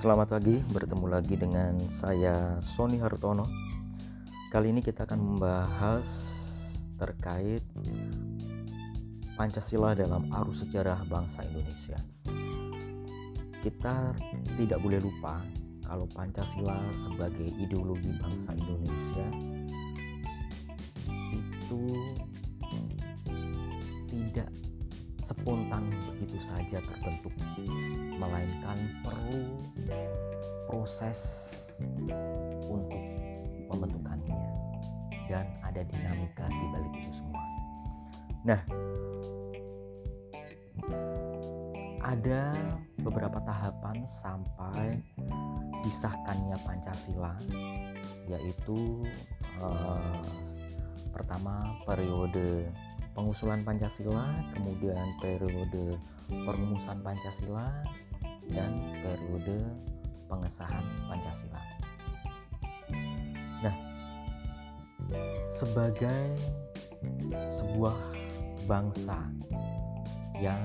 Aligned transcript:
Selamat 0.00 0.32
pagi, 0.32 0.56
bertemu 0.72 1.12
lagi 1.12 1.36
dengan 1.36 1.76
saya 1.92 2.56
Sony 2.56 2.96
Hartono. 3.04 3.44
Kali 4.48 4.72
ini 4.72 4.80
kita 4.80 5.04
akan 5.04 5.20
membahas 5.20 6.08
terkait 6.96 7.60
Pancasila 9.36 9.92
dalam 9.92 10.24
arus 10.40 10.64
sejarah 10.64 11.04
bangsa 11.04 11.44
Indonesia. 11.44 12.00
Kita 13.60 14.16
tidak 14.56 14.80
boleh 14.80 15.04
lupa 15.04 15.44
kalau 15.84 16.08
Pancasila 16.16 16.80
sebagai 16.96 17.52
ideologi 17.60 18.16
bangsa 18.16 18.56
Indonesia 18.56 19.28
itu 21.28 21.80
spontan 25.30 25.94
begitu 26.10 26.42
saja 26.42 26.82
terbentuk 26.82 27.30
melainkan 28.18 28.78
perlu 29.06 29.62
proses 30.66 31.20
untuk 32.66 32.98
pembentukannya 33.70 34.42
dan 35.30 35.46
ada 35.62 35.86
dinamika 35.86 36.42
di 36.50 36.66
balik 36.74 36.94
itu 36.98 37.10
semua. 37.22 37.44
Nah, 38.42 38.60
ada 42.02 42.50
beberapa 42.98 43.38
tahapan 43.46 44.02
sampai 44.02 44.98
disahkannya 45.86 46.58
Pancasila 46.66 47.38
yaitu 48.26 49.06
eh, 49.62 50.22
pertama 51.14 51.78
periode 51.86 52.66
pengusulan 53.14 53.62
Pancasila, 53.66 54.30
kemudian 54.54 55.02
periode 55.18 55.98
perumusan 56.28 57.02
Pancasila 57.02 57.66
dan 58.50 58.70
periode 59.02 59.58
pengesahan 60.30 60.84
Pancasila. 61.10 61.62
Nah, 63.60 63.76
sebagai 65.50 66.38
sebuah 67.50 67.98
bangsa 68.70 69.18
yang 70.38 70.62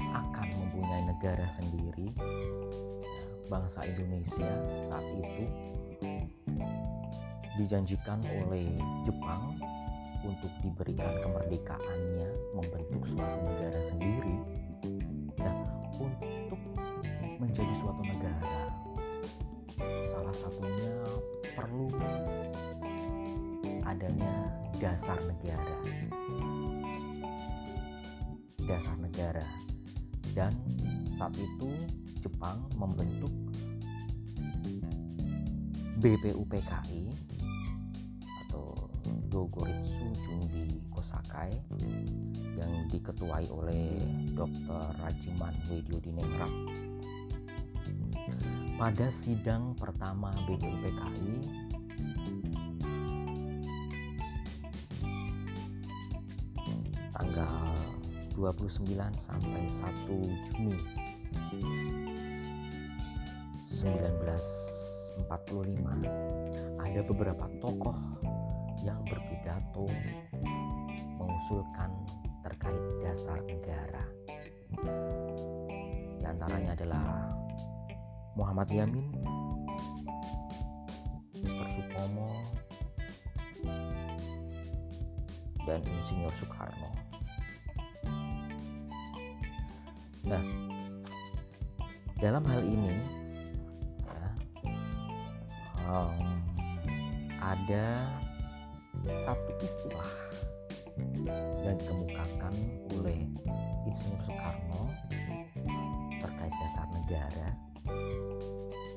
akan 0.00 0.48
mempunyai 0.56 1.04
negara 1.04 1.46
sendiri, 1.46 2.10
bangsa 3.46 3.84
Indonesia 3.86 4.50
saat 4.80 5.04
itu 5.04 5.44
dijanjikan 7.56 8.20
oleh 8.44 8.76
Jepang 9.04 9.56
untuk 10.26 10.50
diberikan 10.60 11.14
kemerdekaannya 11.22 12.30
membentuk 12.58 13.02
suatu 13.06 13.38
negara 13.46 13.78
sendiri 13.78 14.36
nah 15.38 15.54
untuk 16.02 16.60
menjadi 17.38 17.72
suatu 17.78 18.02
negara 18.02 18.74
salah 20.04 20.34
satunya 20.34 20.92
perlu 21.54 21.92
adanya 23.86 24.50
dasar 24.76 25.16
negara. 25.24 25.76
Dasar 28.66 28.96
negara. 28.98 29.46
Dan 30.34 30.52
saat 31.08 31.32
itu 31.38 31.70
Jepang 32.20 32.66
membentuk 32.76 33.30
BPUPKI 35.96 37.25
Dogoritsu 39.36 40.16
Jumbi 40.24 40.80
Kosakai 40.88 41.52
yang 42.56 42.88
diketuai 42.88 43.44
oleh 43.52 44.00
Dr. 44.32 44.80
Rajiman 45.04 45.52
Widyodiningrat. 45.68 46.48
Pada 48.80 49.12
sidang 49.12 49.76
pertama 49.76 50.32
BPUPKI 50.48 51.36
tanggal 57.12 57.76
29 58.40 58.88
sampai 59.12 59.68
1 59.68 60.48
Juni 60.48 60.80
1945 63.68 65.28
ada 66.80 67.00
beberapa 67.04 67.44
tokoh 67.60 67.96
yang 68.86 69.02
berpidato 69.02 69.90
mengusulkan 71.18 71.90
terkait 72.46 72.84
dasar 73.02 73.42
negara. 73.42 74.04
Di 76.22 76.22
antaranya 76.22 76.78
adalah 76.78 77.26
Muhammad 78.38 78.70
Yamin, 78.70 79.10
Mr. 81.42 81.66
Supomo, 81.74 82.30
dan 85.66 85.82
Insinyur 85.82 86.30
Soekarno. 86.30 86.90
Nah, 90.30 90.42
dalam 92.22 92.42
hal 92.46 92.62
ini 92.62 92.94
ya, 92.94 93.02
um, 95.90 96.18
ada 97.42 98.10
satu 99.14 99.52
istilah 99.62 100.10
yang 101.62 101.76
dikemukakan 101.76 102.54
oleh 102.96 103.26
Insinyur 103.86 104.20
Soekarno 104.22 104.90
terkait 106.18 106.54
dasar 106.64 106.86
negara 106.90 107.48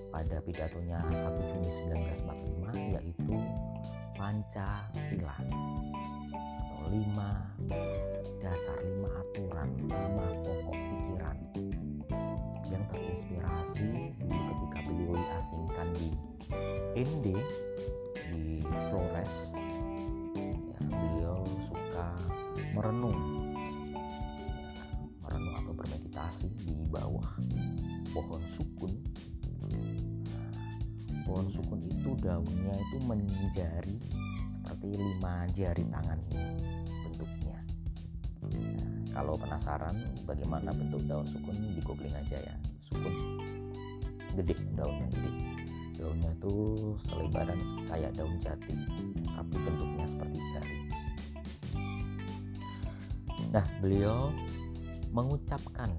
pada 0.10 0.42
pidatonya 0.42 1.00
1 1.14 1.50
Juni 1.54 1.70
1945 1.70 2.96
yaitu 2.98 3.38
Pancasila. 4.18 5.38
Atau 6.60 6.86
lima 6.92 7.32
dasar 8.42 8.76
lima 8.82 9.10
aturan 9.22 9.70
lima 9.78 10.28
pokok 10.42 10.76
pikiran 10.76 11.38
yang 12.70 12.84
terinspirasi 12.90 14.14
ketika 14.20 14.80
beliau 14.90 15.16
diasingkan 15.18 15.88
di 15.98 16.10
ND 16.98 17.26
di 18.34 18.62
Flores 18.90 19.54
merenung. 22.80 23.20
Merenung 25.20 25.56
atau 25.60 25.74
bermeditasi 25.76 26.48
di 26.64 26.88
bawah 26.88 27.28
pohon 28.16 28.40
sukun. 28.48 28.96
Pohon 31.28 31.48
sukun 31.52 31.84
itu 31.92 32.16
daunnya 32.24 32.72
itu 32.72 32.98
menjari 33.04 34.00
seperti 34.48 34.96
lima 34.96 35.44
jari 35.52 35.84
tangan 35.92 36.20
bentuknya. 37.04 37.60
Nah, 38.48 38.80
kalau 39.12 39.36
penasaran 39.36 40.00
bagaimana 40.24 40.72
bentuk 40.72 41.04
daun 41.04 41.28
sukun 41.28 41.60
di 41.76 41.84
googling 41.84 42.16
aja 42.16 42.40
ya. 42.40 42.56
Sukun. 42.80 43.44
Gede 44.40 44.56
daunnya 44.80 45.12
gede. 45.12 45.32
Daunnya 46.00 46.32
itu 46.32 46.56
selebaran 47.04 47.60
kayak 47.92 48.16
daun 48.16 48.40
jati 48.40 48.72
tapi 49.36 49.56
bentuknya 49.68 50.08
seperti 50.08 50.40
jari 50.56 50.89
Nah, 53.50 53.66
beliau 53.82 54.30
mengucapkan 55.10 55.90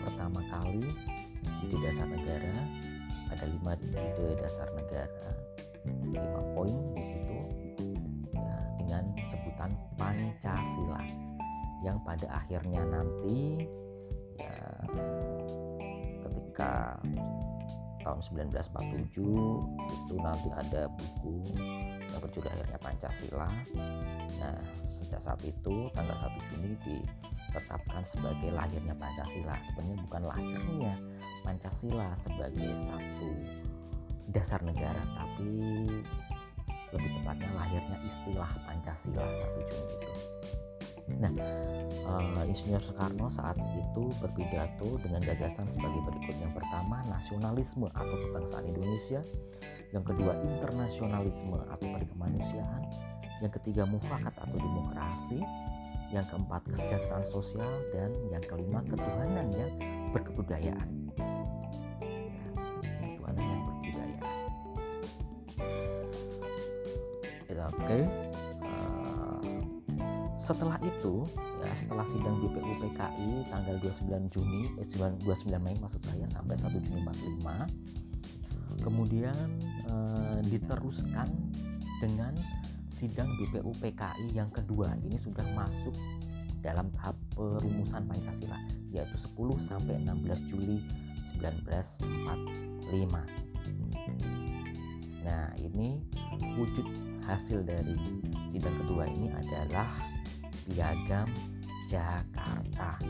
pertama 0.00 0.40
kali 0.48 0.88
ide 1.68 1.76
dasar 1.84 2.08
negara 2.08 2.64
ada 3.28 3.44
lima 3.44 3.76
ide 3.76 4.40
dasar 4.40 4.64
negara 4.72 5.28
lima 5.84 6.40
poin 6.56 6.96
di 6.96 7.02
situ 7.04 7.38
ya, 8.32 8.56
dengan 8.80 9.04
sebutan 9.20 9.70
Pancasila 10.00 11.04
yang 11.84 12.00
pada 12.02 12.40
akhirnya 12.40 12.82
nanti 12.88 13.68
ya 14.40 14.56
ketika 16.24 16.96
tahun 18.08 18.24
1947 18.24 19.20
itu 19.84 20.14
nanti 20.16 20.48
ada 20.56 20.88
buku 20.88 21.44
yang 22.08 22.20
berjudul 22.24 22.48
akhirnya 22.48 22.80
Pancasila 22.80 23.48
Nah, 24.38 24.58
sejak 24.86 25.18
saat 25.18 25.42
itu 25.42 25.90
tanggal 25.90 26.14
1 26.14 26.30
Juni 26.50 26.78
ditetapkan 26.86 28.02
sebagai 28.06 28.54
lahirnya 28.54 28.94
Pancasila. 28.94 29.58
Sebenarnya 29.66 29.98
bukan 30.06 30.22
lahirnya 30.30 30.94
Pancasila 31.42 32.14
sebagai 32.14 32.78
satu 32.78 33.30
dasar 34.30 34.62
negara, 34.62 35.02
tapi 35.18 35.50
lebih 36.94 37.10
tepatnya 37.20 37.50
lahirnya 37.58 37.98
istilah 38.06 38.50
Pancasila 38.64 39.26
1 39.26 39.68
Juni 39.68 39.94
itu. 39.98 40.12
Nah, 41.16 41.32
uh, 42.04 42.44
Insinyur 42.44 42.80
Soekarno 42.80 43.32
saat 43.32 43.56
itu 43.56 44.12
berpidato 44.20 45.00
dengan 45.00 45.24
gagasan 45.24 45.64
sebagai 45.64 46.04
berikut. 46.04 46.36
Yang 46.36 46.60
pertama, 46.60 47.00
nasionalisme 47.08 47.88
atau 47.96 48.16
kebangsaan 48.28 48.68
Indonesia. 48.68 49.24
Yang 49.96 50.04
kedua, 50.12 50.36
internasionalisme 50.44 51.56
atau 51.72 51.86
perikemanusiaan. 51.96 52.82
Yang 53.40 53.52
ketiga, 53.62 53.88
mufakat 53.88 54.36
atau 54.36 54.56
demokrasi. 54.60 55.40
Yang 56.12 56.36
keempat, 56.36 56.60
kesejahteraan 56.68 57.24
sosial. 57.24 57.72
Dan 57.96 58.12
yang 58.28 58.44
kelima, 58.44 58.84
ketuhanan 58.84 59.48
yang 59.56 59.72
berkebudayaan. 60.12 60.88
Ya, 62.76 63.06
ketuhanan 63.16 63.44
yang 63.48 63.62
berbudaya. 63.64 64.20
Oke. 67.68 67.84
Okay 67.84 68.27
setelah 70.48 70.80
itu 70.80 71.28
ya 71.60 71.76
setelah 71.76 72.08
sidang 72.08 72.40
BPU 72.40 72.72
PKI 72.80 73.52
tanggal 73.52 73.76
29 73.84 74.32
Juni 74.32 74.72
eh 74.80 74.86
29 74.88 75.44
Mei 75.60 75.76
maksud 75.76 76.00
saya 76.00 76.24
sampai 76.24 76.56
1 76.56 76.72
Juni 76.88 77.04
45 77.04 78.80
kemudian 78.80 79.36
uh, 79.92 80.40
diteruskan 80.48 81.28
dengan 82.00 82.32
sidang 82.88 83.28
BPU 83.36 83.76
PKI 83.76 84.32
yang 84.32 84.48
kedua 84.48 84.96
ini 85.04 85.20
sudah 85.20 85.44
masuk 85.52 85.92
dalam 86.64 86.88
tahap 86.96 87.20
perumusan 87.36 88.08
Pancasila 88.08 88.56
yaitu 88.88 89.20
10 89.20 89.36
sampai 89.60 90.00
16 90.00 90.48
Juli 90.48 90.80
1945. 91.22 92.08
Nah, 95.28 95.52
ini 95.60 96.00
wujud 96.56 96.88
hasil 97.28 97.60
dari 97.68 97.92
sidang 98.48 98.72
kedua 98.80 99.04
ini 99.12 99.28
adalah 99.28 99.86
Piagam 100.68 101.28
Jakarta. 101.88 103.00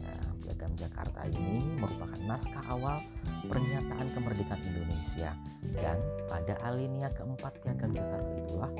Nah, 0.00 0.24
Piagam 0.40 0.72
Jakarta 0.72 1.28
ini 1.28 1.60
merupakan 1.76 2.16
naskah 2.24 2.64
awal 2.72 3.04
pernyataan 3.44 4.08
kemerdekaan 4.16 4.64
Indonesia 4.64 5.36
dan 5.76 6.00
pada 6.24 6.56
alinea 6.64 7.12
keempat 7.12 7.60
Piagam 7.60 7.92
Jakarta 7.92 8.32
itulah 8.32 8.72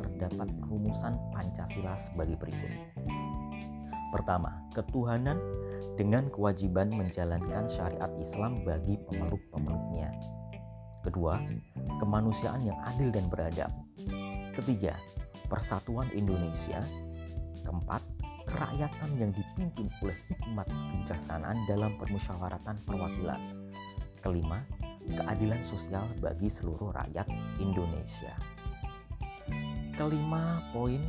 terdapat 0.00 0.48
rumusan 0.64 1.12
Pancasila 1.36 1.92
sebagai 1.92 2.40
berikut. 2.40 2.72
Pertama, 4.12 4.64
ketuhanan 4.72 5.40
dengan 5.96 6.28
kewajiban 6.28 6.92
menjalankan 6.92 7.64
syariat 7.64 8.12
Islam 8.20 8.60
bagi 8.64 9.00
pemeluk-pemeluknya. 9.08 10.12
Kedua, 11.00 11.40
kemanusiaan 11.96 12.62
yang 12.62 12.78
adil 12.92 13.08
dan 13.08 13.26
beradab. 13.32 13.72
Ketiga, 14.52 14.94
persatuan 15.48 16.12
Indonesia. 16.12 16.84
Keempat, 17.62 18.02
kerakyatan 18.46 19.10
yang 19.18 19.30
dipimpin 19.32 19.88
oleh 20.02 20.18
hikmat 20.28 20.66
kebijaksanaan 20.66 21.58
dalam 21.66 21.94
permusyawaratan 21.96 22.76
perwakilan. 22.84 23.40
Kelima, 24.22 24.62
keadilan 25.06 25.62
sosial 25.66 26.06
bagi 26.22 26.46
seluruh 26.46 26.94
rakyat 26.94 27.26
Indonesia. 27.58 28.34
Kelima 29.98 30.62
poin 30.70 31.02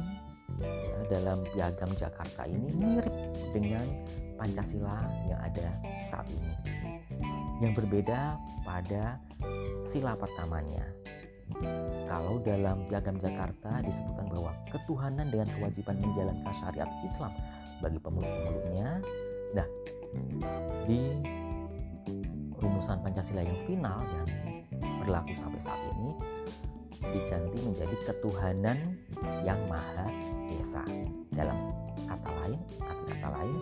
ya, 0.59 0.73
dalam 1.09 1.45
piagam 1.53 1.91
Jakarta 1.93 2.45
ini 2.49 2.69
mirip 2.73 3.13
dengan 3.53 3.85
Pancasila 4.33 4.97
yang 5.29 5.39
ada 5.39 5.67
saat 6.03 6.25
ini. 6.27 6.53
Yang 7.61 7.85
berbeda 7.85 8.35
pada 8.65 9.21
sila 9.85 10.17
pertamanya. 10.17 11.02
Kalau 12.07 12.39
dalam 12.43 12.85
piagam 12.87 13.17
Jakarta 13.19 13.83
disebutkan 13.83 14.29
bahwa 14.31 14.51
ketuhanan 14.69 15.27
dengan 15.29 15.47
kewajiban 15.57 15.97
menjalankan 15.99 16.53
syariat 16.53 16.89
Islam 17.03 17.31
bagi 17.79 17.99
pemeluk-pemeluknya. 17.99 19.01
Nah, 19.53 19.67
di 20.87 21.01
rumusan 22.57 23.03
Pancasila 23.03 23.43
yang 23.43 23.59
final 23.67 23.99
yang 24.07 24.27
berlaku 25.03 25.35
sampai 25.35 25.59
saat 25.59 25.81
ini 25.97 26.15
diganti 27.11 27.59
menjadi 27.59 27.95
ketuhanan 28.07 28.77
yang 29.43 29.59
maha 29.67 30.07
esa. 30.55 30.83
Dalam 31.33 31.57
kata 32.07 32.29
lain, 32.43 32.59
arti 32.79 33.03
kata 33.17 33.29
lain, 33.35 33.57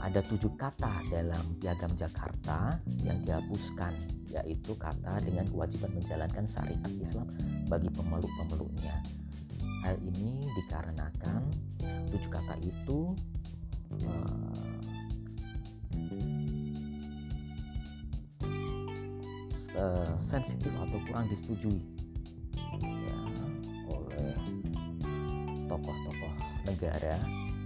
ada 0.00 0.24
tujuh 0.24 0.56
kata 0.56 1.04
dalam 1.12 1.44
piagam 1.60 1.92
Jakarta 1.92 2.80
yang 3.04 3.20
dihapuskan, 3.20 3.92
yaitu 4.32 4.72
kata 4.80 5.20
dengan 5.20 5.44
kewajiban 5.48 5.92
menjalankan 5.92 6.48
syariat 6.48 6.92
Islam 6.96 7.28
bagi 7.68 7.92
pemeluk-pemeluknya. 7.92 8.96
Hal 9.84 9.96
ini 10.00 10.44
dikarenakan 10.56 11.52
tujuh 12.12 12.30
kata 12.32 12.56
itu 12.64 13.16
uh, 19.76 20.12
sensitif 20.16 20.72
atau 20.76 21.00
kurang 21.08 21.28
disetujui 21.28 21.80
tokoh-tokoh 25.70 26.34
negara 26.66 27.14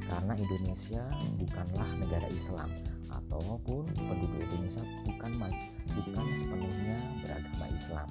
karena 0.08 0.34
Indonesia 0.36 1.04
bukanlah 1.40 1.88
negara 1.98 2.28
Islam 2.30 2.68
ataupun 3.08 3.88
penduduk 3.94 4.40
Indonesia 4.42 4.82
bukan 5.06 5.32
bukan 5.94 6.26
sepenuhnya 6.34 6.98
beragama 7.22 7.66
Islam. 7.72 8.08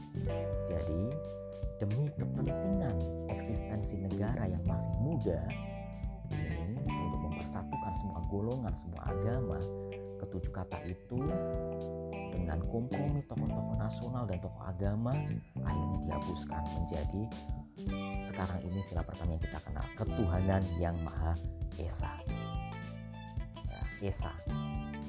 Jadi 0.68 1.04
demi 1.84 2.08
kepentingan 2.16 2.96
eksistensi 3.28 4.00
negara 4.00 4.48
yang 4.48 4.64
masih 4.64 4.94
muda 5.04 5.42
ini 6.32 6.80
untuk 6.88 7.20
mempersatukan 7.30 7.94
semua 7.94 8.22
golongan, 8.32 8.74
semua 8.74 9.04
agama, 9.06 9.60
ketujuh 10.24 10.54
kata 10.56 10.80
itu 10.88 11.20
dengan 12.34 12.60
kompromi 12.72 13.22
tokoh-tokoh 13.28 13.78
nasional 13.78 14.24
dan 14.26 14.40
tokoh 14.42 14.64
agama 14.66 15.14
akhirnya 15.62 15.98
dihapuskan 16.08 16.64
menjadi 16.74 17.24
sekarang 18.24 18.60
ini 18.66 18.80
sila 18.80 19.04
pertama 19.04 19.36
yang 19.36 19.44
kita 19.44 19.60
kenal 19.64 19.86
ketuhanan 20.00 20.64
yang 20.80 20.96
maha 21.04 21.36
esa. 21.76 22.12
Ya, 23.68 23.82
esa 24.14 24.34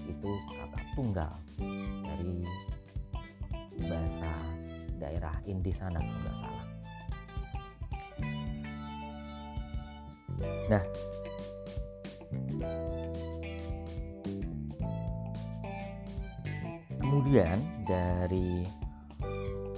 itu 0.04 0.30
kata 0.50 0.80
tunggal 0.94 1.32
dari 2.04 2.44
bahasa 3.88 4.30
daerah 5.00 5.34
Indisana 5.48 5.98
kalau 5.98 6.20
nggak 6.22 6.36
salah. 6.36 6.66
Nah 10.68 10.84
kemudian 16.98 17.62
dari 17.86 18.66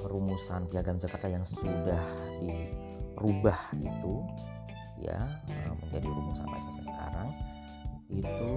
rumusan 0.07 0.71
piagam 0.73 0.97
Jakarta 0.97 1.29
yang 1.29 1.45
sudah 1.45 2.01
di 2.41 2.86
rubah 3.17 3.59
itu 3.77 4.15
ya 5.01 5.21
eh, 5.49 5.73
menjadi 5.85 6.07
rumusan 6.09 6.47
Pancasila 6.49 6.85
sekarang 6.89 7.29
itu 8.07 8.55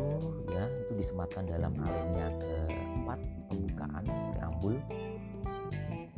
ya 0.54 0.64
itu 0.86 0.92
disematkan 0.94 1.44
dalam 1.50 1.74
alinea 1.82 2.30
keempat 2.38 3.20
pembukaan 3.50 4.06
preambul 4.34 4.78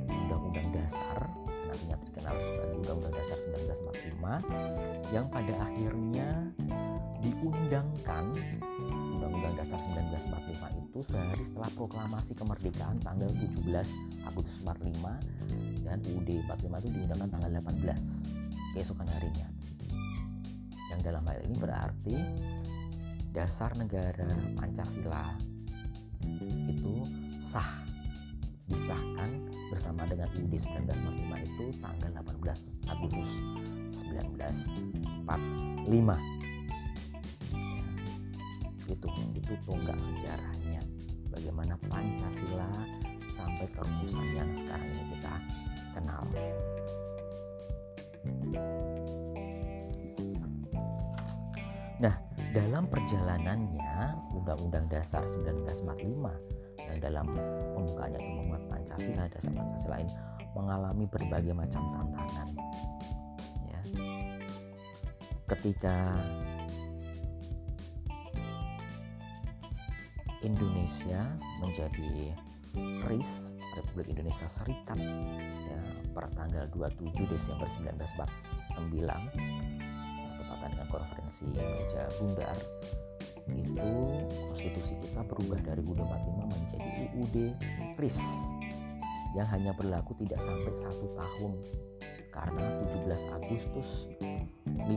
Undang-Undang 0.04 0.68
Dasar 0.76 1.32
nantinya 1.72 1.98
terkenal 2.04 2.36
sebagai 2.44 2.76
Undang-Undang 2.84 3.16
Dasar 3.16 3.38
1945 3.40 5.16
yang 5.16 5.26
pada 5.32 5.54
akhirnya 5.64 6.30
diundangkan 7.24 8.26
Undang-Undang 9.16 9.56
Dasar 9.56 9.80
1945 9.80 10.92
itu 10.92 11.00
sehari 11.00 11.44
setelah 11.48 11.72
proklamasi 11.80 12.36
kemerdekaan 12.36 13.00
tanggal 13.00 13.32
17 13.32 13.64
Agustus 14.28 14.60
45 14.60 15.88
dan 15.88 16.04
UUD 16.04 16.30
45 16.52 16.84
itu 16.84 16.90
diundangkan 17.00 17.30
tanggal 17.32 17.52
18 17.64 18.41
keesokan 18.74 19.08
harinya. 19.08 19.48
Yang 20.92 21.00
dalam 21.08 21.24
hal 21.24 21.40
ini 21.48 21.56
berarti 21.56 22.18
dasar 23.32 23.72
negara 23.80 24.28
Pancasila 24.60 25.40
itu 26.68 27.08
sah 27.40 27.80
disahkan 28.68 29.48
bersama 29.72 30.04
dengan 30.08 30.28
UUD 30.36 30.56
1945 30.56 31.48
itu 31.48 31.66
tanggal 31.80 32.12
18 32.24 32.88
Agustus 32.88 33.30
1945 33.88 36.42
itu 38.92 39.08
itu 39.36 39.54
tonggak 39.64 40.00
sejarahnya. 40.00 40.82
Bagaimana 41.32 41.80
Pancasila 41.88 42.68
sampai 43.28 43.68
ke 43.72 43.80
rumusan 43.80 44.28
yang 44.36 44.52
sekarang 44.52 44.88
ini 44.92 45.16
kita 45.16 45.34
kenal. 45.96 46.28
Dalam 52.52 52.84
perjalanannya 52.92 54.16
Undang-Undang 54.36 54.92
Dasar 54.92 55.24
1945 55.24 56.84
dan 56.84 56.98
dalam 57.00 57.26
pembukaannya 57.76 58.20
itu 58.20 58.32
memuat 58.44 58.64
Pancasila, 58.68 59.24
dasar 59.32 59.52
Pancasila 59.56 59.98
ini 60.04 60.14
mengalami 60.52 61.06
berbagai 61.08 61.56
macam 61.56 61.88
tantangan. 61.96 62.48
Ya. 63.72 63.82
Ketika 65.48 66.12
Indonesia 70.44 71.24
menjadi 71.64 72.36
RIS 73.08 73.56
Republik 73.80 74.12
Indonesia 74.12 74.48
Serikat 74.52 75.00
ya, 75.00 75.80
pada 76.12 76.28
tanggal 76.36 76.68
27 76.76 77.32
Desember 77.32 77.72
1949 77.72 78.76
bertepatan 78.76 79.40
dengan 79.40 79.81
konferensi 80.92 81.48
meja 81.56 82.06
bundar 82.20 82.58
itu 83.50 83.90
konstitusi 84.52 84.94
kita 85.02 85.24
berubah 85.26 85.60
dari 85.64 85.82
UUD 85.82 86.00
45 86.04 86.54
menjadi 86.54 86.92
UUD 87.18 87.38
RIS 87.98 88.20
yang 89.34 89.48
hanya 89.48 89.72
berlaku 89.74 90.14
tidak 90.20 90.44
sampai 90.44 90.76
satu 90.76 91.08
tahun 91.16 91.56
karena 92.32 92.80
17 92.92 93.08
Agustus 93.42 94.08
50 94.68 94.92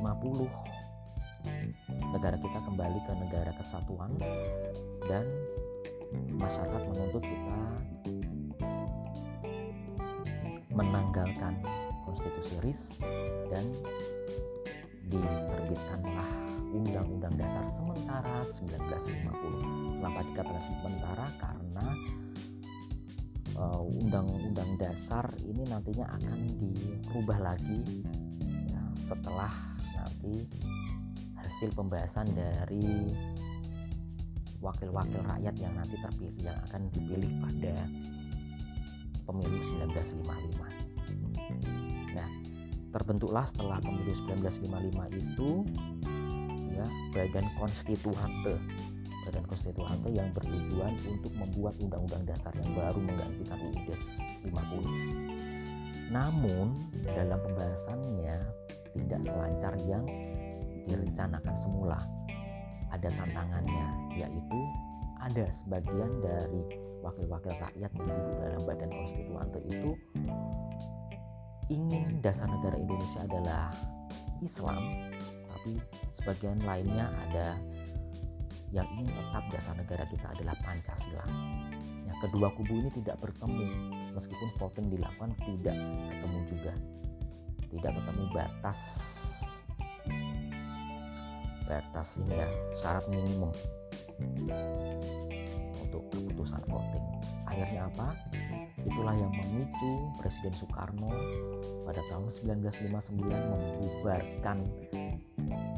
negara 2.14 2.36
kita 2.38 2.58
kembali 2.62 2.98
ke 3.04 3.12
negara 3.18 3.52
kesatuan 3.58 4.14
dan 5.10 5.26
masyarakat 6.34 6.82
menuntut 6.88 7.22
kita 7.22 7.60
menanggalkan 10.74 11.58
konstitusi 12.06 12.58
RIS 12.62 12.82
dan 13.50 13.66
diterbitkanlah 15.18 16.30
Undang-Undang 16.74 17.34
Dasar 17.38 17.62
Sementara 17.70 18.42
1950. 18.42 19.98
Kenapa 20.02 20.20
dikatakan 20.26 20.62
sementara? 20.62 21.26
Karena 21.38 21.86
uh, 23.54 23.82
Undang-Undang 23.82 24.74
Dasar 24.78 25.30
ini 25.46 25.62
nantinya 25.70 26.10
akan 26.18 26.38
dirubah 26.58 27.38
lagi 27.54 28.02
ya, 28.66 28.82
setelah 28.98 29.52
nanti 29.94 30.42
hasil 31.38 31.70
pembahasan 31.76 32.26
dari 32.34 33.14
wakil-wakil 34.58 35.20
rakyat 35.28 35.54
yang 35.60 35.76
nanti 35.76 35.94
terpilih 36.00 36.50
yang 36.50 36.58
akan 36.72 36.88
dipilih 36.90 37.30
pada 37.38 37.76
pemilu 39.28 39.60
1955. 39.60 40.73
Terbentuklah 42.94 43.42
setelah 43.42 43.82
pemilu 43.82 44.14
1955 44.38 45.18
itu 45.18 45.66
ya 46.70 46.86
Badan 47.10 47.46
Konstituante. 47.58 48.54
Badan 49.26 49.44
Konstituante 49.50 50.14
yang 50.14 50.30
bertujuan 50.30 50.94
untuk 51.10 51.34
membuat 51.34 51.74
undang-undang 51.82 52.22
dasar 52.22 52.54
yang 52.62 52.70
baru 52.78 53.02
menggantikan 53.02 53.58
UUD 53.58 53.90
50. 54.46 56.14
Namun, 56.14 56.78
dalam 57.02 57.40
pembahasannya 57.42 58.38
tidak 58.94 59.20
selancar 59.26 59.74
yang 59.90 60.06
direncanakan 60.86 61.56
semula. 61.58 61.98
Ada 62.94 63.10
tantangannya, 63.10 64.14
yaitu 64.14 64.60
ada 65.18 65.48
sebagian 65.50 66.12
dari 66.22 66.62
wakil-wakil 67.02 67.52
rakyat 67.58 67.90
yang 67.90 68.06
duduk 68.06 68.36
dalam 68.38 68.62
badan 68.68 68.90
konstituante 68.92 69.58
itu 69.66 69.98
ingin 71.72 72.20
dasar 72.20 72.50
negara 72.50 72.76
Indonesia 72.76 73.24
adalah 73.24 73.72
Islam, 74.42 74.82
tapi 75.48 75.80
sebagian 76.12 76.60
lainnya 76.64 77.08
ada 77.28 77.56
yang 78.74 78.88
ingin 78.98 79.14
tetap 79.14 79.44
dasar 79.54 79.74
negara 79.78 80.04
kita 80.10 80.26
adalah 80.34 80.54
Pancasila. 80.60 81.24
Ya, 82.04 82.12
kedua 82.20 82.52
kubu 82.52 82.84
ini 82.84 82.90
tidak 82.92 83.22
bertemu, 83.22 83.64
meskipun 84.12 84.48
voting 84.60 84.92
dilakukan 84.92 85.32
tidak 85.46 85.78
ketemu 86.10 86.38
juga, 86.44 86.72
tidak 87.70 87.92
ketemu 87.96 88.24
batas 88.34 88.80
batas 91.64 92.20
ini 92.20 92.44
ya 92.44 92.48
syarat 92.76 93.04
minimum 93.08 93.52
untuk 95.80 96.04
keputusan 96.12 96.60
voting. 96.68 97.04
Akhirnya 97.48 97.88
apa? 97.88 98.08
Itulah 98.84 99.16
yang 99.16 99.32
memicu 99.32 100.12
Presiden 100.20 100.52
Soekarno 100.52 101.08
pada 101.88 102.04
tahun 102.12 102.28
1959 102.28 103.24
membubarkan 103.24 104.60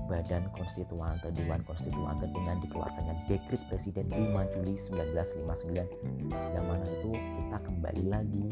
Badan 0.06 0.46
Konstituante 0.54 1.34
Dewan 1.34 1.66
Konstituante 1.66 2.30
dengan 2.30 2.62
dikeluarkannya 2.62 3.26
dekrit 3.26 3.58
Presiden 3.66 4.06
5 4.06 4.54
Juli 4.54 4.78
1959 4.78 6.30
yang 6.30 6.66
mana 6.66 6.86
itu 6.86 7.10
kita 7.14 7.58
kembali 7.66 8.04
lagi 8.06 8.46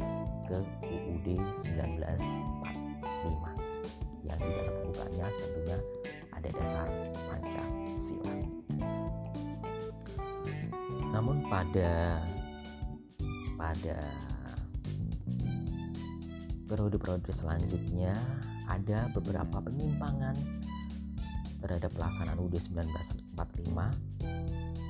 ke 0.50 0.58
UUD 0.82 1.26
1945 1.54 4.26
yang 4.26 4.38
di 4.40 4.50
dalam 4.50 4.74
pembukaannya 4.82 5.26
tentunya 5.30 5.78
ada 6.34 6.48
dasar 6.58 6.86
Pancasila. 7.30 8.34
Namun 11.14 11.46
pada 11.46 12.18
pada 13.54 13.98
periode-periode 16.74 17.30
selanjutnya 17.30 18.18
ada 18.66 19.06
beberapa 19.14 19.62
penyimpangan 19.62 20.34
terhadap 21.62 21.94
pelaksanaan 21.94 22.42
UUD 22.42 22.58
1945 22.58 23.38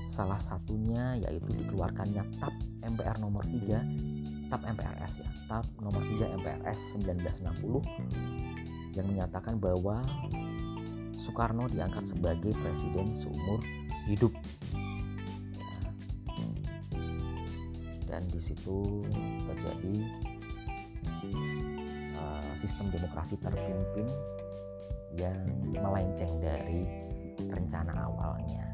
salah 0.08 0.40
satunya 0.40 1.20
yaitu 1.20 1.44
dikeluarkannya 1.52 2.24
TAP 2.40 2.56
MPR 2.88 3.20
nomor 3.20 3.44
3 3.44 4.48
TAP 4.48 4.62
MPRS 4.64 5.20
ya 5.20 5.28
TAP 5.52 5.68
nomor 5.84 6.00
3 6.00 6.40
MPRS 6.40 6.96
1960 7.04 8.96
yang 8.96 9.04
menyatakan 9.04 9.60
bahwa 9.60 10.00
Soekarno 11.20 11.68
diangkat 11.72 12.04
sebagai 12.04 12.52
presiden 12.60 13.16
seumur 13.16 13.60
hidup. 14.04 14.30
Dan 18.04 18.28
di 18.28 18.38
situ 18.38 19.02
terjadi 19.48 19.96
sistem 22.56 22.90
demokrasi 22.90 23.38
terpimpin 23.38 24.06
yang 25.14 25.38
melenceng 25.78 26.30
dari 26.42 26.86
rencana 27.38 27.94
awalnya 28.10 28.66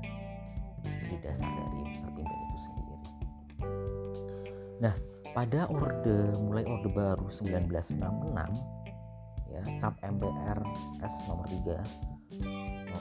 di 0.84 1.16
dasar 1.20 1.48
dari 1.48 1.96
terpimpin 2.00 2.38
itu 2.48 2.58
sendiri. 2.60 2.96
Nah, 4.80 4.94
pada 5.36 5.68
orde 5.68 6.32
mulai 6.40 6.64
orde 6.64 6.88
baru 6.88 7.28
1966 7.28 8.00
ya 9.50 9.62
TAP 9.82 9.94
MPR 10.06 10.58
S 11.02 11.26
nomor 11.26 11.46
3 11.50 12.10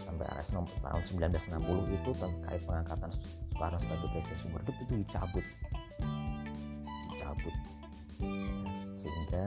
MPRS 0.09 0.49
nomor 0.57 0.71
tahun 0.81 1.01
1960 1.05 1.97
itu 2.01 2.11
terkait 2.17 2.61
pengangkatan 2.65 3.09
Soekarno 3.13 3.77
sebagai 3.77 4.07
presiden 4.11 4.37
sumber 4.39 4.61
hidup 4.65 4.77
itu 4.87 4.93
dicabut 5.05 5.45
dicabut 7.13 7.55
sehingga 8.95 9.45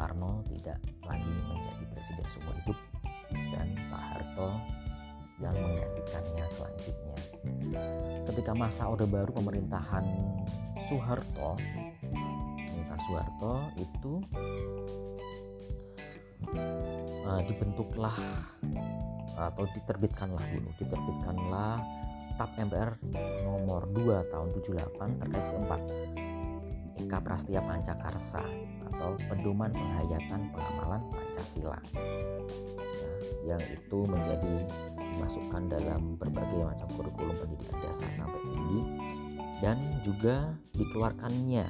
Pak 0.00 0.16
Karno 0.16 0.40
tidak 0.48 0.80
lagi 1.04 1.28
menjadi 1.44 1.84
presiden 1.92 2.24
seumur 2.24 2.56
hidup 2.64 2.78
dan 3.52 3.68
Pak 3.92 4.00
Harto 4.00 4.48
yang 5.44 5.52
menggantikannya 5.52 6.46
selanjutnya. 6.48 7.16
Ketika 8.24 8.56
masa 8.56 8.88
Orde 8.88 9.04
Baru 9.04 9.28
pemerintahan 9.36 10.00
Soeharto, 10.88 11.60
pemerintahan 12.00 13.00
Soeharto 13.04 13.52
itu 13.76 14.12
uh, 17.28 17.40
dibentuklah 17.44 18.16
atau 19.36 19.68
diterbitkanlah 19.68 20.48
dulu, 20.48 20.72
diterbitkanlah 20.80 21.76
TAP 22.40 22.50
MPR 22.56 22.96
nomor 23.44 23.84
2 23.92 24.32
tahun 24.32 24.48
78 24.48 25.20
terkait 25.20 25.44
keempat 25.44 25.82
Eka 27.04 27.18
Prastia 27.20 27.60
Pancakarsa 27.60 28.79
atau 29.00 29.16
pedoman 29.32 29.72
penghayatan 29.72 30.52
pengamalan 30.52 31.00
Pancasila. 31.08 31.80
Ya, 33.48 33.56
yang 33.56 33.62
itu 33.72 33.98
menjadi 34.04 34.68
dimasukkan 34.92 35.72
dalam 35.72 36.20
berbagai 36.20 36.60
macam 36.68 36.88
kurikulum 36.92 37.32
pendidikan 37.40 37.80
dasar 37.80 38.12
sampai 38.12 38.36
tinggi 38.44 38.80
dan 39.64 39.80
juga 40.04 40.52
dikeluarkannya 40.76 41.64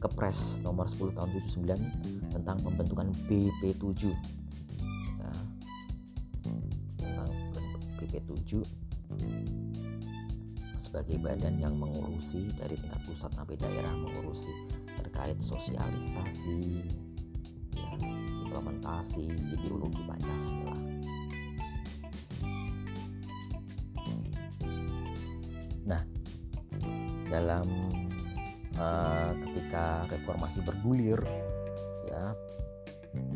Kepres 0.00 0.60
nomor 0.64 0.88
10 0.88 1.16
tahun 1.16 1.28
79 1.32 2.32
tentang 2.32 2.56
pembentukan 2.60 3.08
BP7 3.28 4.12
ya, 5.20 5.32
tentang 6.96 7.28
BP7 8.00 8.64
sebagai 10.94 11.26
badan 11.26 11.58
yang 11.58 11.74
mengurusi 11.74 12.54
dari 12.54 12.78
tingkat 12.78 13.02
pusat 13.02 13.34
sampai 13.34 13.58
daerah 13.58 13.90
mengurusi 13.98 14.54
terkait 14.94 15.34
sosialisasi 15.42 16.86
ya, 17.74 17.90
implementasi 18.46 19.26
ideologi 19.26 19.98
Pancasila. 20.06 20.78
Nah 25.82 26.02
dalam 27.26 27.66
uh, 28.78 29.34
ketika 29.50 30.06
reformasi 30.14 30.62
bergulir 30.62 31.18
ya 32.06 32.38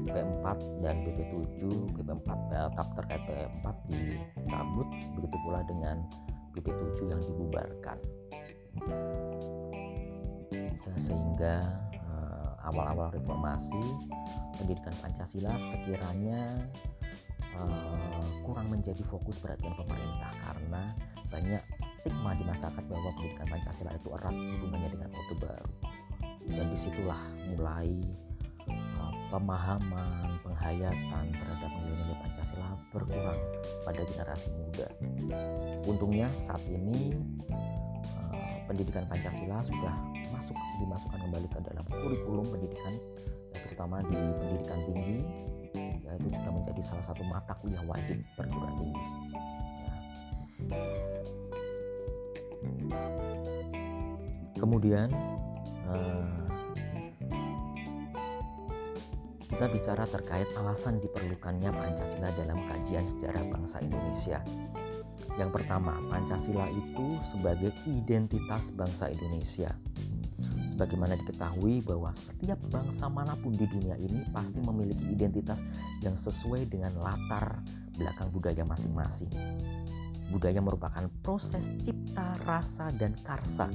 P4 0.07 0.47
dan 0.87 1.03
BP7 1.11 1.67
BP4 1.91 2.39
tetap 2.55 2.87
terkait 3.03 3.23
P4 3.27 3.67
dicabut 3.91 4.87
begitu 5.19 5.37
pula 5.43 5.67
dengan 5.67 6.07
BP7 6.57 6.99
yang 7.11 7.23
dibubarkan. 7.23 7.99
Ya, 10.55 10.95
sehingga 10.97 11.61
uh, 12.09 12.69
awal-awal 12.71 13.13
reformasi 13.13 13.81
pendidikan 14.57 14.95
Pancasila 15.03 15.55
sekiranya 15.61 16.57
uh, 17.59 18.25
kurang 18.43 18.73
menjadi 18.73 19.03
fokus 19.05 19.37
perhatian 19.39 19.75
pemerintah 19.77 20.33
karena 20.43 20.83
banyak 21.29 21.63
stigma 21.77 22.33
di 22.35 22.45
masyarakat 22.45 22.85
bahwa 22.89 23.11
pendidikan 23.21 23.49
Pancasila 23.53 23.91
itu 23.93 24.09
erat 24.17 24.35
hubungannya 24.35 24.91
dengan 24.97 25.11
Orde 25.13 25.37
Baru. 25.39 25.73
Dan 26.49 26.67
di 26.73 26.79
situlah 26.81 27.21
mulai 27.53 27.93
uh, 28.73 29.13
pemahaman 29.29 30.41
penghayatan 30.41 31.25
terhadap 31.29 31.73
Pancasila 32.23 32.69
berkurang 32.91 33.41
pada 33.83 34.03
generasi 34.05 34.49
muda. 34.55 34.89
Untungnya 35.85 36.29
saat 36.35 36.63
ini 36.69 37.15
uh, 38.15 38.57
pendidikan 38.69 39.05
Pancasila 39.07 39.63
sudah 39.63 39.95
masuk 40.35 40.57
dimasukkan 40.83 41.19
kembali 41.19 41.49
ke 41.51 41.59
dalam 41.65 41.85
kurikulum 41.89 42.47
pendidikan 42.49 42.95
ya, 43.55 43.59
terutama 43.65 44.05
di 44.07 44.17
pendidikan 44.17 44.79
tinggi 44.87 45.19
yaitu 45.79 46.29
sudah 46.33 46.53
menjadi 46.53 46.81
salah 46.81 47.05
satu 47.05 47.23
mata 47.29 47.53
kuliah 47.61 47.85
wajib 47.85 48.17
perguruan 48.33 48.75
tinggi. 48.81 49.05
Ya. 49.05 49.95
Kemudian 54.59 55.09
uh, 55.87 56.48
kita 59.49 59.65
bicara 59.73 60.05
terkait 60.05 60.47
alasan 60.61 61.01
diperlukannya 61.01 61.73
Pancasila 61.73 62.29
dalam 62.37 62.69
kajian 62.69 63.09
sejarah 63.09 63.49
bangsa 63.49 63.81
Indonesia. 63.81 64.45
Yang 65.41 65.51
pertama, 65.57 65.97
Pancasila 66.13 66.69
itu 66.69 67.17
sebagai 67.25 67.73
identitas 67.89 68.69
bangsa 68.77 69.09
Indonesia. 69.09 69.73
Sebagaimana 70.69 71.17
diketahui 71.19 71.81
bahwa 71.83 72.13
setiap 72.13 72.61
bangsa 72.69 73.09
mana 73.09 73.35
pun 73.41 73.57
di 73.57 73.65
dunia 73.67 73.97
ini 73.99 74.23
pasti 74.31 74.61
memiliki 74.61 75.09
identitas 75.11 75.65
yang 76.05 76.15
sesuai 76.15 76.69
dengan 76.69 76.95
latar 77.01 77.65
belakang 77.97 78.29
budaya 78.31 78.63
masing-masing. 78.69 79.33
Budaya 80.29 80.61
merupakan 80.61 81.09
proses 81.25 81.73
cipta, 81.81 82.37
rasa, 82.45 82.93
dan 82.95 83.17
karsa 83.25 83.73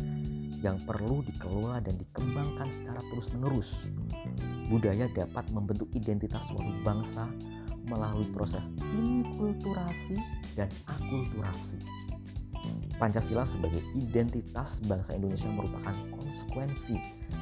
yang 0.64 0.80
perlu 0.88 1.20
dikelola 1.28 1.84
dan 1.84 2.00
dikembangkan 2.00 2.72
secara 2.72 3.04
terus-menerus. 3.12 3.92
Budaya 4.72 5.12
dapat 5.12 5.52
membentuk 5.52 5.92
identitas 5.92 6.48
suatu 6.48 6.72
bangsa 6.88 7.28
melalui 7.84 8.24
proses 8.32 8.72
inkulturasi 8.96 10.16
dan 10.56 10.72
akulturasi. 10.88 11.84
Pancasila 12.96 13.44
sebagai 13.44 13.84
identitas 14.00 14.80
bangsa 14.88 15.20
Indonesia 15.20 15.52
merupakan 15.52 15.92
konsekuensi 16.16 16.96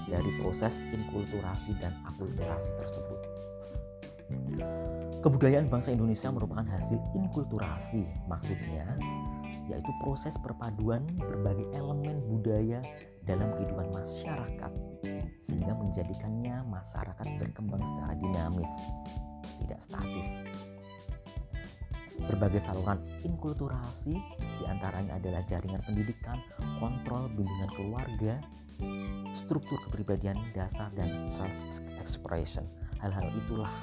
dari 0.10 0.32
proses 0.42 0.82
inkulturasi 0.82 1.78
dan 1.78 1.94
akulturasi 2.10 2.74
tersebut. 2.82 3.22
Kebudayaan 5.22 5.70
bangsa 5.70 5.94
Indonesia 5.94 6.34
merupakan 6.34 6.66
hasil 6.66 6.98
inkulturasi, 7.14 8.02
maksudnya 8.26 8.98
yaitu 9.72 9.92
proses 10.04 10.36
perpaduan 10.38 11.08
berbagai 11.16 11.66
elemen 11.74 12.20
budaya 12.28 12.84
dalam 13.24 13.56
kehidupan 13.56 13.88
masyarakat 13.96 14.72
sehingga 15.42 15.74
menjadikannya 15.74 16.62
masyarakat 16.70 17.28
berkembang 17.42 17.82
secara 17.82 18.14
dinamis, 18.20 18.70
tidak 19.64 19.80
statis. 19.82 20.46
Berbagai 22.22 22.62
saluran 22.62 23.02
inkulturasi 23.26 24.14
di 24.38 24.66
antaranya 24.70 25.18
adalah 25.18 25.42
jaringan 25.50 25.82
pendidikan, 25.82 26.38
kontrol 26.78 27.26
bimbingan 27.34 27.72
keluarga, 27.74 28.38
struktur 29.34 29.82
kepribadian 29.90 30.38
dasar 30.54 30.94
dan 30.94 31.10
self-expression. 31.26 32.70
Hal-hal 33.02 33.26
itulah 33.34 33.74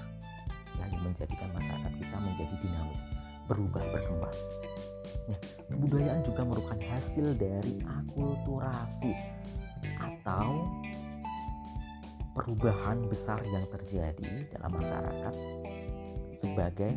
yang 0.79 0.95
menjadikan 1.03 1.51
masyarakat 1.51 1.93
kita 1.99 2.17
menjadi 2.23 2.55
dinamis, 2.63 3.11
berubah, 3.51 3.83
berkembang. 3.91 4.37
Ya, 5.29 5.37
kebudayaan 5.69 6.21
juga 6.25 6.43
merupakan 6.45 6.81
hasil 6.89 7.37
dari 7.37 7.81
akulturasi 7.85 9.13
atau 10.01 10.65
perubahan 12.33 13.03
besar 13.11 13.43
yang 13.51 13.67
terjadi 13.69 14.47
dalam 14.55 14.73
masyarakat 14.79 15.35
sebagai 16.33 16.95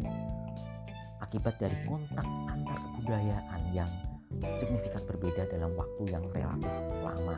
akibat 1.22 1.58
dari 1.58 1.74
kontak 1.90 2.26
antar 2.50 2.78
kebudayaan 2.78 3.62
yang 3.74 3.90
signifikan 4.54 5.02
berbeda 5.10 5.50
dalam 5.50 5.74
waktu 5.74 6.04
yang 6.14 6.24
relatif 6.30 6.72
lama. 7.02 7.38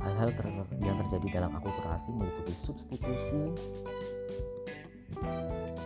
Hal-hal 0.00 0.32
yang 0.80 0.96
terjadi 1.04 1.28
dalam 1.40 1.52
akulturasi 1.52 2.16
meliputi 2.16 2.56
substitusi, 2.56 3.52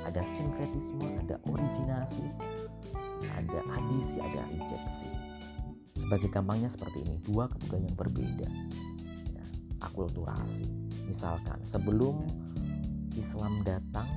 ada 0.05 0.23
sinkretisme, 0.23 1.05
ada 1.25 1.41
originasi, 1.49 2.25
ada 3.35 3.61
adisi, 3.75 4.21
ada 4.21 4.43
injeksi. 4.53 5.11
Sebagai 5.97 6.29
gampangnya 6.29 6.69
seperti 6.69 7.01
ini, 7.05 7.17
dua 7.25 7.49
kebudayaan 7.49 7.89
yang 7.89 7.97
berbeda. 7.97 8.49
Ya, 9.33 9.45
akulturasi. 9.81 10.69
Misalkan 11.09 11.65
sebelum 11.65 12.21
Islam 13.17 13.65
datang 13.65 14.09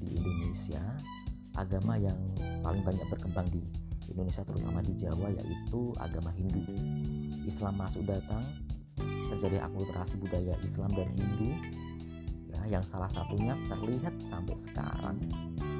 di 0.00 0.16
Indonesia, 0.16 0.80
agama 1.54 2.00
yang 2.00 2.16
paling 2.64 2.82
banyak 2.82 3.06
berkembang 3.12 3.48
di 3.52 3.60
Indonesia 4.08 4.44
terutama 4.44 4.84
di 4.84 4.92
Jawa 4.96 5.32
yaitu 5.32 5.92
agama 6.00 6.32
Hindu. 6.32 6.64
Islam 7.44 7.76
masuk 7.76 8.08
datang, 8.08 8.44
terjadi 9.34 9.64
akulturasi 9.64 10.16
budaya 10.20 10.54
Islam 10.62 10.92
dan 10.94 11.08
Hindu 11.12 11.52
yang 12.68 12.84
salah 12.84 13.08
satunya 13.08 13.56
terlihat 13.68 14.16
sampai 14.20 14.56
sekarang. 14.56 15.20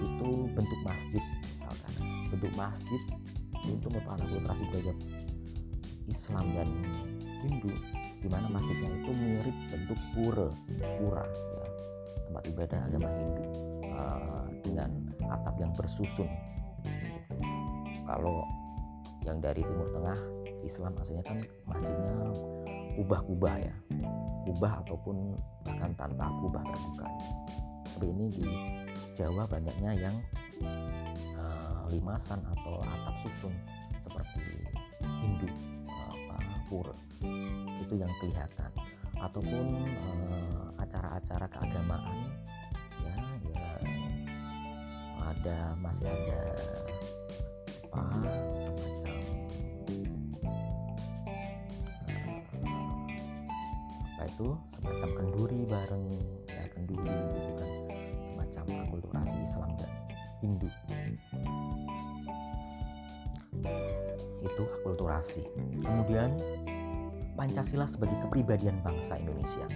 Itu 0.04 0.48
bentuk 0.52 0.80
masjid 0.84 1.22
misalkan. 1.48 1.92
Bentuk 2.32 2.52
masjid 2.58 3.00
itu 3.64 3.86
merupakan 3.88 4.20
akulturasi 4.20 4.68
budaya 4.68 4.94
Islam 6.04 6.44
dan 6.52 6.68
Hindu 7.44 7.72
di 8.20 8.28
mana 8.28 8.48
masjidnya 8.52 8.88
itu 8.92 9.10
mirip 9.12 9.56
bentuk 9.72 9.98
pura 10.16 10.48
pura 11.00 11.24
ya. 11.24 11.66
Tempat 12.28 12.42
ibadah 12.50 12.80
agama 12.88 13.08
Hindu 13.20 13.44
uh, 13.92 14.44
dengan 14.64 14.90
atap 15.28 15.54
yang 15.60 15.72
bersusun 15.76 16.28
gitu. 16.28 17.44
kalau 18.04 18.44
yang 19.24 19.40
dari 19.40 19.64
Timur 19.64 19.88
Tengah 19.88 20.18
Islam 20.64 20.92
aslinya 21.00 21.24
kan 21.24 21.38
masjidnya 21.68 22.16
kubah-kubah 22.96 23.54
ya 23.60 23.74
kubah 24.44 24.84
ataupun 24.84 25.32
bahkan 25.64 25.90
tanpa 25.96 26.28
kubah 26.44 26.62
terbuka 26.62 27.08
tapi 27.94 28.10
ini 28.10 28.26
di 28.26 28.46
Jawa 29.14 29.46
banyaknya 29.46 29.94
yang 29.94 30.16
uh, 31.38 31.86
limasan 31.86 32.42
atau 32.42 32.82
atap 32.82 33.14
susun 33.22 33.54
seperti 34.02 34.66
Hindu 35.22 35.46
uh, 35.86 36.58
pura 36.66 36.96
itu 37.78 37.94
yang 37.94 38.10
kelihatan. 38.18 38.70
Ataupun 39.14 39.78
acara 40.76 41.16
acara-acara 41.16 41.46
keagamaan 41.48 42.28
ya 43.00 43.16
ya 43.54 43.68
ada 45.22 45.58
masih 45.80 46.10
ada 46.10 46.42
apa 47.88 48.02
semacam 48.58 49.43
itu 54.34 54.50
semacam 54.66 55.08
kenduri 55.14 55.62
bareng 55.62 56.18
ya 56.50 56.66
kenduri 56.74 57.06
gitu 57.06 57.50
kan. 57.54 57.70
Semacam 58.26 58.64
akulturasi 58.82 59.38
Islam 59.46 59.70
dan 59.78 59.90
Hindu. 60.42 60.66
Itu 64.42 64.62
akulturasi. 64.82 65.46
Kemudian 65.86 66.34
Pancasila 67.38 67.86
sebagai 67.86 68.18
kepribadian 68.26 68.82
bangsa 68.82 69.18
Indonesia. 69.22 69.66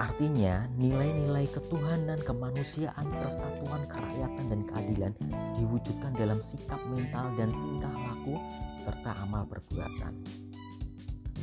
Artinya, 0.00 0.64
nilai-nilai 0.80 1.44
ketuhanan, 1.52 2.16
kemanusiaan, 2.24 3.04
persatuan, 3.12 3.84
kerakyatan, 3.84 4.46
dan 4.48 4.60
keadilan 4.64 5.12
diwujudkan 5.60 6.16
dalam 6.16 6.40
sikap 6.40 6.80
mental 6.88 7.28
dan 7.36 7.52
tingkah 7.52 7.92
laku 8.08 8.40
serta 8.80 9.12
amal 9.28 9.44
perbuatan 9.44 10.16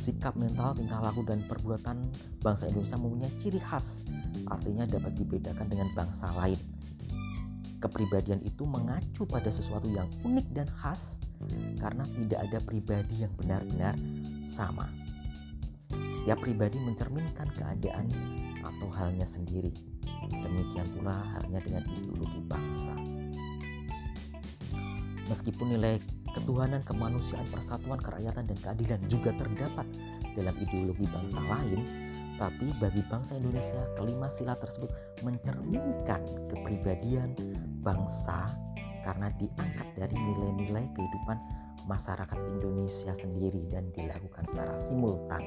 sikap 0.08 0.32
mental, 0.40 0.72
tingkah 0.72 1.04
laku, 1.04 1.20
dan 1.20 1.44
perbuatan 1.44 2.00
bangsa 2.40 2.72
Indonesia 2.72 2.96
mempunyai 2.96 3.32
ciri 3.36 3.60
khas, 3.60 4.08
artinya 4.48 4.88
dapat 4.88 5.12
dibedakan 5.20 5.68
dengan 5.68 5.92
bangsa 5.92 6.32
lain. 6.32 6.56
Kepribadian 7.78 8.40
itu 8.42 8.64
mengacu 8.64 9.28
pada 9.28 9.52
sesuatu 9.52 9.86
yang 9.86 10.08
unik 10.24 10.46
dan 10.56 10.66
khas 10.80 11.20
karena 11.78 12.02
tidak 12.16 12.40
ada 12.50 12.58
pribadi 12.64 13.22
yang 13.22 13.30
benar-benar 13.36 13.94
sama. 14.48 14.88
Setiap 16.08 16.40
pribadi 16.42 16.80
mencerminkan 16.80 17.52
keadaan 17.54 18.08
atau 18.64 18.88
halnya 18.90 19.28
sendiri. 19.28 19.70
Demikian 20.32 20.88
pula 20.96 21.22
halnya 21.36 21.60
dengan 21.62 21.84
ideologi 21.94 22.40
bangsa. 22.48 22.96
Meskipun 25.30 25.76
nilai 25.76 26.02
ketuhanan, 26.38 26.86
kemanusiaan, 26.86 27.44
persatuan, 27.50 27.98
kerakyatan, 27.98 28.46
dan 28.46 28.58
keadilan 28.62 29.00
juga 29.10 29.34
terdapat 29.34 29.86
dalam 30.38 30.54
ideologi 30.62 31.04
bangsa 31.10 31.42
lain, 31.42 31.82
tapi 32.38 32.70
bagi 32.78 33.02
bangsa 33.10 33.34
Indonesia, 33.34 33.82
kelima 33.98 34.30
sila 34.30 34.54
tersebut 34.54 34.94
mencerminkan 35.26 36.22
kepribadian 36.46 37.34
bangsa 37.82 38.46
karena 39.02 39.26
diangkat 39.34 39.88
dari 39.98 40.14
nilai-nilai 40.14 40.86
kehidupan 40.94 41.38
masyarakat 41.90 42.38
Indonesia 42.54 43.10
sendiri 43.16 43.66
dan 43.66 43.90
dilakukan 43.96 44.46
secara 44.46 44.78
simultan. 44.78 45.42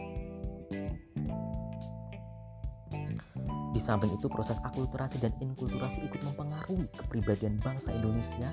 Di 3.72 3.80
samping 3.80 4.12
itu 4.12 4.28
proses 4.28 4.60
akulturasi 4.60 5.24
dan 5.24 5.32
inkulturasi 5.40 6.04
ikut 6.04 6.20
mempengaruhi 6.28 6.92
kepribadian 6.92 7.56
bangsa 7.64 7.96
Indonesia 7.96 8.52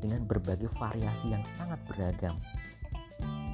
dengan 0.00 0.26
berbagai 0.26 0.70
variasi 0.78 1.30
yang 1.30 1.44
sangat 1.44 1.78
beragam. 1.90 2.38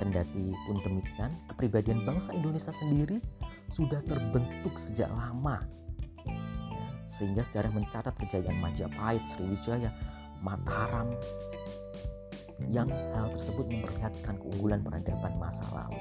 Kendati 0.01 0.57
pun 0.65 0.81
demikian, 0.81 1.37
kepribadian 1.53 2.05
bangsa 2.09 2.33
Indonesia 2.33 2.73
sendiri 2.73 3.21
sudah 3.69 4.01
terbentuk 4.09 4.81
sejak 4.81 5.13
lama. 5.13 5.61
Ya, 6.25 6.87
sehingga 7.05 7.45
sejarah 7.45 7.69
mencatat 7.71 8.17
kejayaan 8.17 8.57
Majapahit, 8.65 9.21
Sriwijaya, 9.29 9.93
Mataram, 10.41 11.13
yang 12.69 12.89
hal 13.17 13.33
tersebut 13.33 13.69
memperlihatkan 13.69 14.37
keunggulan 14.41 14.81
peradaban 14.85 15.33
masa 15.41 15.65
lalu. 15.73 16.01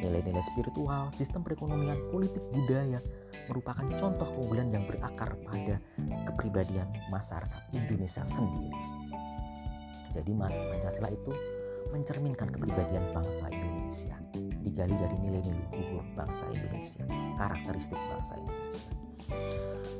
Nilai-nilai 0.00 0.40
spiritual, 0.40 1.12
sistem 1.12 1.44
perekonomian, 1.44 2.00
politik, 2.08 2.40
budaya 2.52 3.04
merupakan 3.50 3.82
contoh 3.98 4.28
keunggulan 4.38 4.70
yang 4.70 4.86
berakar 4.86 5.34
pada 5.42 5.82
kepribadian 6.30 6.86
masyarakat 7.10 7.62
Indonesia 7.74 8.22
sendiri. 8.22 8.70
Jadi 10.14 10.30
Mas 10.34 10.54
Pancasila 10.54 11.10
itu 11.10 11.34
mencerminkan 11.90 12.54
kepribadian 12.54 13.02
bangsa 13.10 13.50
Indonesia 13.50 14.14
digali 14.62 14.94
dari 14.94 15.16
nilai-nilai 15.18 15.66
luhur 15.74 16.04
bangsa 16.14 16.46
Indonesia, 16.54 17.02
karakteristik 17.34 17.98
bangsa 18.12 18.38
Indonesia. 18.38 18.90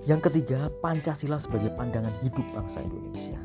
Yang 0.08 0.20
ketiga, 0.30 0.70
Pancasila 0.80 1.36
sebagai 1.36 1.74
pandangan 1.74 2.12
hidup 2.22 2.44
bangsa 2.54 2.80
Indonesia. 2.80 3.38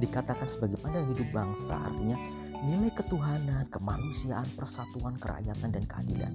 Dikatakan 0.00 0.48
sebagai 0.48 0.80
pandangan 0.80 1.12
hidup 1.12 1.28
bangsa 1.30 1.76
artinya 1.76 2.16
nilai 2.64 2.92
ketuhanan, 2.92 3.64
kemanusiaan, 3.72 4.46
persatuan, 4.52 5.16
kerakyatan, 5.16 5.70
dan 5.72 5.84
keadilan. 5.88 6.32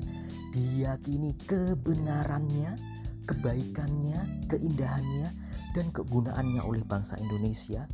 Diyakini 0.51 1.38
kebenarannya, 1.45 2.73
kebaikannya, 3.29 4.49
keindahannya, 4.49 5.29
dan 5.75 5.85
kegunaannya 5.91 6.61
oleh 6.63 6.81
bangsa 6.88 7.19
Indonesia 7.19 7.85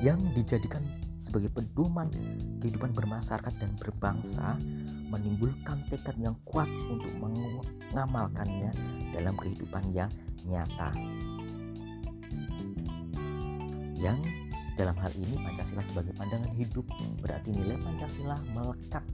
yang 0.00 0.18
dijadikan 0.32 0.82
sebagai 1.22 1.54
pedoman 1.54 2.10
kehidupan 2.58 2.90
bermasyarakat 2.90 3.54
dan 3.62 3.70
berbangsa 3.78 4.58
menimbulkan 5.06 5.78
tekad 5.86 6.18
yang 6.18 6.34
kuat 6.42 6.66
untuk 6.90 7.12
mengamalkannya 7.22 8.74
dalam 9.14 9.38
kehidupan 9.38 9.86
yang 9.94 10.10
nyata. 10.48 10.90
Yang 13.94 14.41
dalam 14.76 14.96
hal 14.96 15.12
ini 15.14 15.36
Pancasila 15.40 15.84
sebagai 15.84 16.16
pandangan 16.16 16.52
hidup 16.56 16.88
berarti 17.20 17.52
nilai 17.52 17.76
Pancasila 17.80 18.40
melekat 18.56 19.04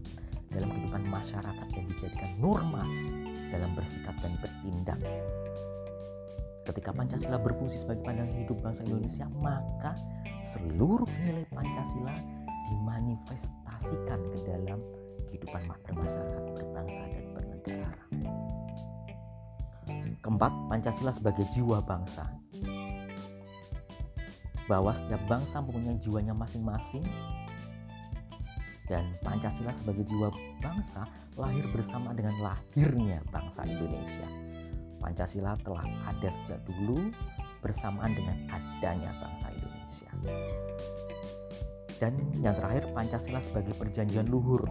dalam 0.54 0.70
kehidupan 0.72 1.04
masyarakat 1.10 1.66
dan 1.74 1.84
dijadikan 1.90 2.30
norma 2.40 2.84
dalam 3.50 3.70
bersikap 3.74 4.14
dan 4.22 4.32
bertindak. 4.40 5.00
Ketika 6.68 6.92
Pancasila 6.92 7.40
berfungsi 7.40 7.80
sebagai 7.80 8.04
pandangan 8.04 8.36
hidup 8.44 8.60
bangsa 8.60 8.84
Indonesia, 8.84 9.24
maka 9.40 9.96
seluruh 10.44 11.08
nilai 11.24 11.48
Pancasila 11.48 12.12
dimanifestasikan 12.68 14.20
ke 14.36 14.38
dalam 14.44 14.76
kehidupan 15.28 15.64
bermasyarakat 15.88 16.42
berbangsa 16.52 17.02
dan 17.08 17.24
bernegara. 17.32 18.04
Keempat, 20.20 20.52
Pancasila 20.68 21.08
sebagai 21.08 21.48
jiwa 21.56 21.80
bangsa. 21.80 22.28
Bahwa 24.68 24.92
setiap 24.92 25.20
bangsa 25.26 25.64
mempunyai 25.64 25.96
jiwanya 25.96 26.36
masing-masing 26.36 27.02
dan 28.88 29.04
Pancasila 29.20 29.70
sebagai 29.70 30.02
jiwa 30.08 30.32
bangsa 30.64 31.04
lahir 31.36 31.62
bersama 31.70 32.16
dengan 32.16 32.34
lahirnya 32.40 33.20
bangsa 33.28 33.62
Indonesia. 33.68 34.24
Pancasila 34.98 35.54
telah 35.62 35.84
ada 36.08 36.28
sejak 36.32 36.58
dulu 36.66 37.12
bersamaan 37.62 38.16
dengan 38.16 38.34
adanya 38.50 39.12
bangsa 39.22 39.52
Indonesia. 39.54 40.10
Dan 42.02 42.18
yang 42.42 42.56
terakhir 42.56 42.90
Pancasila 42.96 43.38
sebagai 43.38 43.76
perjanjian 43.76 44.26
luhur 44.26 44.64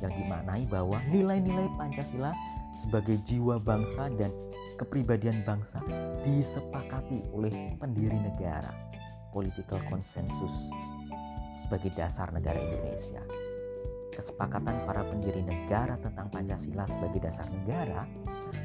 yang 0.00 0.14
dimaknai 0.14 0.64
bahwa 0.70 0.96
nilai-nilai 1.12 1.68
Pancasila 1.76 2.32
sebagai 2.78 3.20
jiwa 3.26 3.60
bangsa 3.60 4.08
dan 4.16 4.32
kepribadian 4.80 5.44
bangsa 5.44 5.82
disepakati 6.24 7.20
oleh 7.36 7.76
pendiri 7.76 8.16
negara 8.16 8.89
political 9.30 9.78
consensus 9.86 10.70
sebagai 11.58 11.94
dasar 11.94 12.34
negara 12.34 12.58
Indonesia. 12.58 13.22
Kesepakatan 14.10 14.84
para 14.84 15.06
pendiri 15.06 15.40
negara 15.40 15.94
tentang 15.96 16.28
Pancasila 16.28 16.84
sebagai 16.84 17.22
dasar 17.22 17.46
negara 17.48 18.04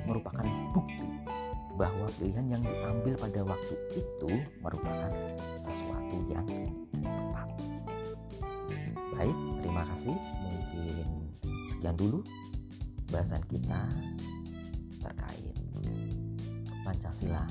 merupakan 0.09 0.43
bukti 0.73 1.05
bahwa 1.75 2.07
pilihan 2.17 2.55
yang 2.55 2.63
diambil 2.63 3.13
pada 3.19 3.41
waktu 3.43 3.75
itu 3.93 4.31
merupakan 4.63 5.11
sesuatu 5.53 6.17
yang 6.31 6.47
tepat. 7.03 7.49
Baik, 9.15 9.37
terima 9.63 9.83
kasih. 9.91 10.15
Mungkin 10.41 11.05
sekian 11.69 11.95
dulu 11.95 12.23
bahasan 13.11 13.43
kita 13.47 13.85
terkait 15.03 15.55
Pancasila 16.81 17.43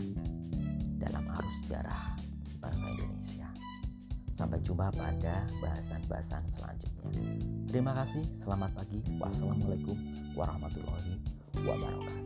dalam 0.98 1.24
arus 1.36 1.56
sejarah 1.64 2.13
bangsa 2.64 2.88
Indonesia. 2.88 3.48
Sampai 4.32 4.58
jumpa 4.64 4.90
pada 4.96 5.46
bahasan-bahasan 5.62 6.42
selanjutnya. 6.48 7.06
Terima 7.70 7.92
kasih, 7.94 8.24
selamat 8.34 8.72
pagi. 8.74 8.98
Wassalamualaikum 9.20 9.94
warahmatullahi 10.34 11.20
wabarakatuh. 11.62 12.23